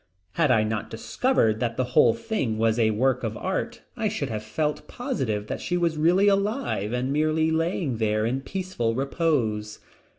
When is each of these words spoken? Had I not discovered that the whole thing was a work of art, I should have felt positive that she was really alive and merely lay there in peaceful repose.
Had 0.31 0.49
I 0.49 0.63
not 0.63 0.89
discovered 0.89 1.59
that 1.59 1.77
the 1.77 1.83
whole 1.93 2.15
thing 2.15 2.57
was 2.57 2.79
a 2.79 2.89
work 2.89 3.21
of 3.23 3.37
art, 3.37 3.83
I 3.95 4.07
should 4.09 4.29
have 4.29 4.41
felt 4.41 4.87
positive 4.87 5.45
that 5.45 5.61
she 5.61 5.77
was 5.77 5.95
really 5.95 6.27
alive 6.27 6.91
and 6.91 7.13
merely 7.13 7.51
lay 7.51 7.85
there 7.87 8.25
in 8.25 8.41
peaceful 8.41 8.95
repose. 8.95 9.77